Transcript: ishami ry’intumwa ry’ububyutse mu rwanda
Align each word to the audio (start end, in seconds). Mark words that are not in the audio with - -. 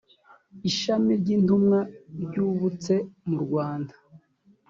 ishami 0.69 1.11
ry’intumwa 1.21 1.79
ry’ububyutse 2.23 2.93
mu 3.27 3.37
rwanda 3.43 3.93